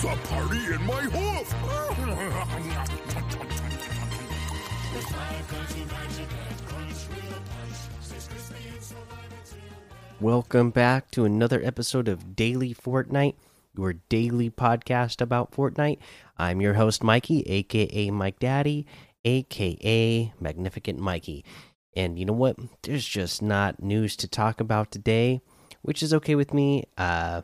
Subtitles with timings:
[0.00, 0.06] bee
[0.72, 1.54] in my hoof.
[10.20, 13.34] Welcome back to another episode of Daily Fortnite,
[13.76, 15.98] your daily podcast about Fortnite.
[16.38, 18.86] I'm your host, Mikey, aka Mike Daddy,
[19.26, 21.44] aka Magnificent Mikey.
[21.94, 22.56] And you know what?
[22.82, 25.42] There's just not news to talk about today,
[25.82, 26.84] which is okay with me.
[26.96, 27.42] Uh,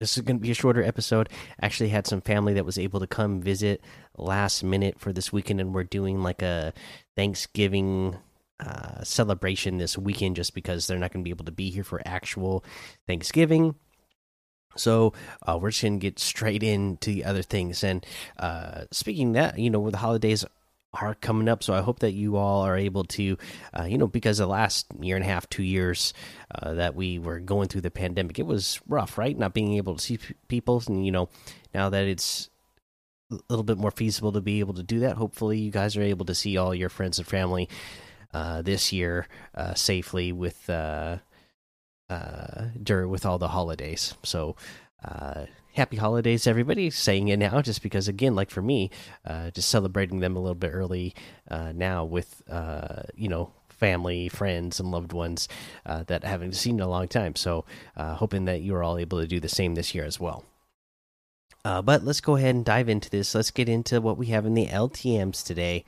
[0.00, 1.28] this is going to be a shorter episode.
[1.60, 3.82] Actually, had some family that was able to come visit
[4.16, 6.72] last minute for this weekend, and we're doing like a
[7.16, 8.16] Thanksgiving
[8.60, 11.84] uh, celebration this weekend just because they're not going to be able to be here
[11.84, 12.64] for actual
[13.06, 13.74] Thanksgiving.
[14.76, 15.14] So
[15.46, 17.82] uh, we're just going to get straight into the other things.
[17.82, 18.04] And
[18.38, 20.44] uh, speaking that, you know, with the holidays
[21.00, 23.36] are coming up, so I hope that you all are able to,
[23.78, 26.12] uh, you know, because the last year and a half, two years
[26.54, 29.36] uh, that we were going through the pandemic, it was rough, right?
[29.36, 31.28] Not being able to see people, and you know,
[31.74, 32.50] now that it's
[33.30, 36.02] a little bit more feasible to be able to do that, hopefully you guys are
[36.02, 37.68] able to see all your friends and family
[38.32, 41.18] uh, this year uh, safely with uh,
[42.08, 44.14] uh, during with all the holidays.
[44.22, 44.56] So
[45.06, 46.90] uh, happy holidays, everybody!
[46.90, 48.90] Saying it now, just because again, like for me,
[49.24, 51.14] uh, just celebrating them a little bit early
[51.50, 55.48] uh, now with uh, you know family, friends, and loved ones
[55.84, 57.36] uh, that I haven't seen in a long time.
[57.36, 57.64] So
[57.96, 60.44] hoping that you are all able to do the same this year as well.
[61.62, 63.34] But let's go ahead and dive into this.
[63.34, 65.84] Let's get into what we have in the LTMs today.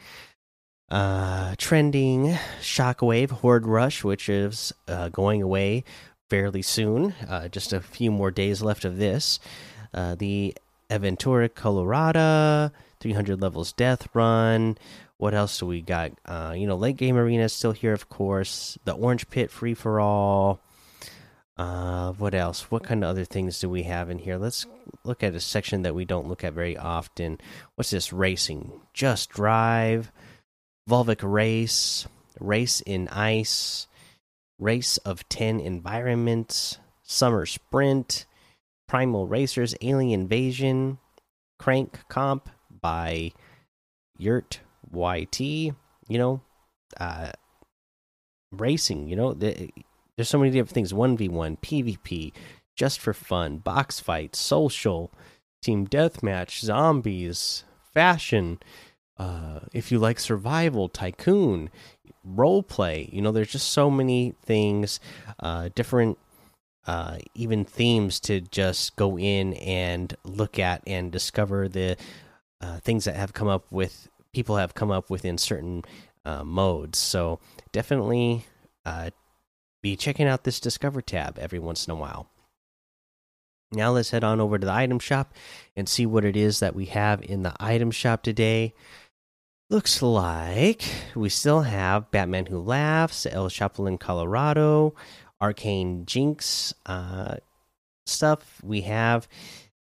[0.91, 4.72] Trending Shockwave Horde Rush, which is
[5.12, 5.84] going away
[6.29, 7.15] fairly soon.
[7.29, 9.39] Uh, just a few more days left of this.
[9.93, 10.55] Uh, the
[10.91, 14.79] Aventura Colorado, 300 levels Death Run.
[15.17, 16.12] What else do we got?
[16.25, 18.79] Uh, you know, Late Game Arena is still here, of course.
[18.85, 20.61] The Orange Pit Free for All.
[21.57, 22.70] Uh, what else?
[22.70, 24.39] What kind of other things do we have in here?
[24.39, 24.64] Let's
[25.02, 27.41] look at a section that we don't look at very often.
[27.75, 28.13] What's this?
[28.13, 28.81] Racing.
[28.95, 30.13] Just Drive.
[30.89, 32.07] Volvic Race.
[32.39, 33.89] Race in Ice.
[34.58, 36.79] Race of 10 Environments.
[37.02, 38.27] Summer Sprint.
[38.86, 39.74] Primal Racers.
[39.80, 40.98] Alien Invasion.
[41.58, 42.48] Crank Comp
[42.80, 43.33] by
[44.17, 44.61] Yurt
[44.92, 45.41] YT.
[45.41, 45.74] You
[46.08, 46.41] know,
[46.98, 47.33] uh,
[48.52, 49.70] racing, you know, the,
[50.17, 52.33] there's so many different things 1v1 pvp
[52.77, 55.13] just for fun box fight social
[55.63, 57.64] team deathmatch zombies
[57.95, 58.58] fashion
[59.17, 61.70] uh if you like survival tycoon
[62.24, 65.01] role play you know there's just so many things
[65.41, 66.19] uh different
[66.86, 71.96] uh even themes to just go in and look at and discover the
[72.61, 75.85] uh, things that have come up with people have come up with in certain
[76.24, 77.39] uh, modes so
[77.73, 78.45] definitely
[78.85, 79.11] uh
[79.83, 82.29] be checking out this Discover tab every once in a while.
[83.70, 85.35] Now let's head on over to the item shop
[85.77, 88.75] and see what it is that we have in the item shop today.
[89.70, 90.83] Looks like
[91.14, 94.95] we still have Batman Who Laughs, El Chapulin Colorado,
[95.42, 97.36] Arcane Jinx uh,
[98.07, 98.62] stuff.
[98.64, 99.28] We have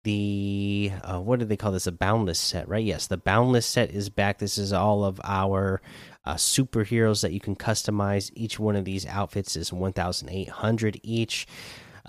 [0.04, 1.88] the uh, what do they call this?
[1.88, 2.84] A boundless set, right?
[2.84, 4.38] Yes, the boundless set is back.
[4.38, 5.82] This is all of our
[6.24, 8.30] uh, superheroes that you can customize.
[8.36, 11.48] Each one of these outfits is 1,800 each.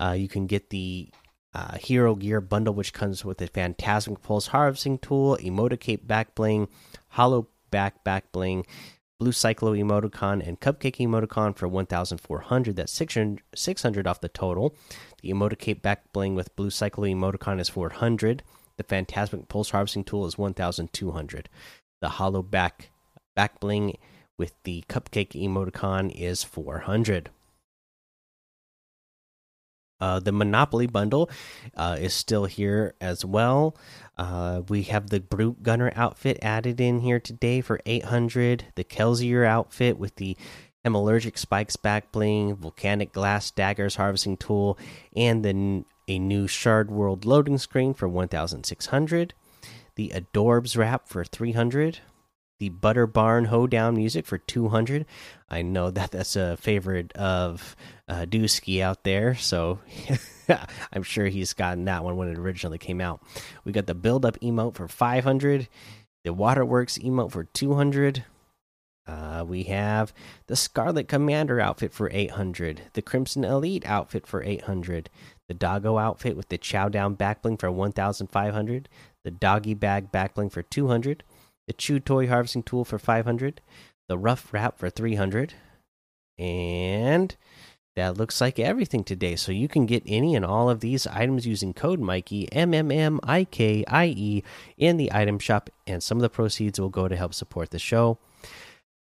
[0.00, 1.08] Uh, you can get the
[1.52, 6.68] uh, Hero Gear bundle, which comes with a Phantasmic Pulse harvesting tool, Emoticape back bling,
[7.08, 8.64] Hollow back back bling,
[9.18, 12.76] Blue Cyclo emoticon, and Cupcake emoticon for 1,400.
[12.76, 14.76] That's 600, 600 off the total.
[15.22, 18.44] The Emoticape back bling with Blue Cyclo emoticon is 400.
[18.76, 21.48] The Phantasmic Pulse harvesting tool is 1,200.
[22.00, 22.90] The Hollow back
[23.34, 23.98] back bling
[24.38, 27.30] with the Cupcake emoticon is 400.
[30.00, 31.30] Uh, the Monopoly bundle
[31.76, 33.76] uh, is still here as well.
[34.16, 38.66] Uh, we have the Brute Gunner outfit added in here today for 800.
[38.74, 40.36] The Kelsier outfit with the
[40.84, 44.78] Hemalurgic Spikes back bling, Volcanic Glass Daggers harvesting tool,
[45.16, 49.34] and then a new Shard World loading screen for 1,600.
[49.96, 52.00] The Adorbs wrap for 300
[52.60, 55.06] the Butter Barn Hoedown music for 200.
[55.50, 57.76] I know that that's a favorite of
[58.08, 59.80] uh, Dusky out there, so
[60.92, 63.22] I'm sure he's gotten that one when it originally came out.
[63.64, 65.68] We got the Build Up emote for 500,
[66.24, 68.24] the Waterworks emote for 200.
[69.06, 70.14] Uh, we have
[70.46, 75.10] the Scarlet Commander outfit for 800, the Crimson Elite outfit for 800,
[75.46, 78.88] the Doggo outfit with the Chow Down backbling for 1,500,
[79.24, 81.22] the Doggy Bag backbling for 200
[81.66, 83.60] the chew toy harvesting tool for 500
[84.08, 85.54] the rough wrap for 300
[86.38, 87.36] and
[87.96, 89.36] that looks like everything today.
[89.36, 92.90] So you can get any and all of these items using code Mikey M M
[92.90, 94.42] M I K I E
[94.76, 97.78] in the item shop, and some of the proceeds will go to help support the
[97.78, 98.18] show.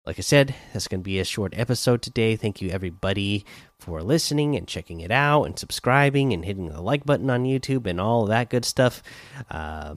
[0.06, 2.34] Like I said, that's going to be a short episode today.
[2.34, 3.44] Thank you everybody
[3.78, 7.86] for listening and checking it out and subscribing and hitting the like button on YouTube
[7.86, 9.02] and all that good stuff.
[9.50, 9.96] Uh,